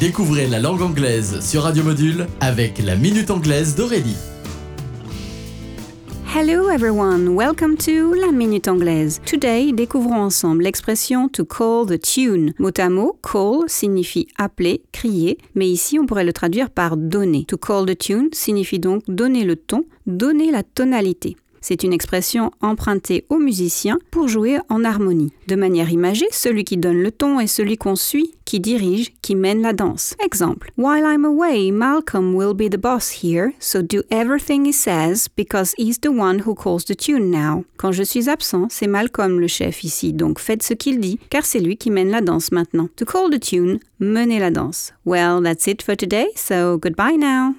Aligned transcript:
Découvrez 0.00 0.46
la 0.48 0.58
langue 0.58 0.82
anglaise 0.82 1.40
sur 1.40 1.62
Radio 1.62 1.84
Module 1.84 2.26
avec 2.40 2.78
la 2.84 2.96
Minute 2.96 3.30
Anglaise 3.30 3.76
d'Aurélie. 3.76 4.16
Hello 6.34 6.70
everyone, 6.70 7.28
welcome 7.36 7.76
to 7.76 8.14
La 8.14 8.32
Minute 8.32 8.66
Anglaise. 8.66 9.20
Today, 9.24 9.72
découvrons 9.72 10.22
ensemble 10.22 10.64
l'expression 10.64 11.28
to 11.28 11.44
call 11.44 11.86
the 11.86 12.00
tune. 12.00 12.52
Mot 12.58 12.78
à 12.78 12.88
mot, 12.88 13.16
call 13.22 13.68
signifie 13.68 14.26
appeler, 14.38 14.82
crier, 14.92 15.38
mais 15.54 15.68
ici 15.68 15.98
on 15.98 16.06
pourrait 16.06 16.24
le 16.24 16.32
traduire 16.32 16.70
par 16.70 16.96
donner. 16.96 17.44
To 17.44 17.56
call 17.56 17.86
the 17.86 17.96
tune 17.96 18.28
signifie 18.32 18.80
donc 18.80 19.02
donner 19.06 19.44
le 19.44 19.56
ton, 19.56 19.84
donner 20.06 20.50
la 20.50 20.62
tonalité. 20.62 21.36
C'est 21.62 21.84
une 21.84 21.92
expression 21.92 22.50
empruntée 22.60 23.24
aux 23.28 23.38
musiciens 23.38 23.98
pour 24.10 24.26
jouer 24.26 24.58
en 24.68 24.84
harmonie. 24.84 25.32
De 25.46 25.54
manière 25.54 25.90
imagée, 25.90 26.26
celui 26.32 26.64
qui 26.64 26.76
donne 26.76 27.00
le 27.00 27.12
ton 27.12 27.38
est 27.38 27.46
celui 27.46 27.78
qu'on 27.78 27.94
suit, 27.94 28.34
qui 28.44 28.58
dirige, 28.58 29.12
qui 29.22 29.36
mène 29.36 29.62
la 29.62 29.72
danse. 29.72 30.14
Exemple. 30.22 30.72
While 30.76 31.04
I'm 31.04 31.24
away, 31.24 31.70
Malcolm 31.70 32.34
will 32.34 32.52
be 32.52 32.68
the 32.68 32.80
boss 32.80 33.22
here, 33.22 33.52
so 33.60 33.80
do 33.80 34.02
everything 34.10 34.66
he 34.66 34.72
says 34.72 35.28
because 35.36 35.72
he's 35.78 36.00
the 36.00 36.10
one 36.10 36.40
who 36.44 36.54
calls 36.54 36.84
the 36.84 36.96
tune 36.96 37.30
now. 37.30 37.64
Quand 37.76 37.92
je 37.92 38.02
suis 38.02 38.28
absent, 38.28 38.66
c'est 38.68 38.88
Malcolm 38.88 39.38
le 39.38 39.46
chef 39.46 39.84
ici, 39.84 40.12
donc 40.12 40.40
faites 40.40 40.64
ce 40.64 40.74
qu'il 40.74 40.98
dit, 40.98 41.18
car 41.30 41.44
c'est 41.44 41.60
lui 41.60 41.76
qui 41.76 41.90
mène 41.90 42.10
la 42.10 42.20
danse 42.20 42.50
maintenant. 42.50 42.88
To 42.96 43.04
call 43.04 43.30
the 43.30 43.40
tune, 43.40 43.78
mener 44.00 44.40
la 44.40 44.50
danse. 44.50 44.92
Well, 45.04 45.40
that's 45.42 45.66
it 45.68 45.82
for 45.82 45.96
today, 45.96 46.26
so 46.34 46.76
goodbye 46.76 47.16
now. 47.16 47.50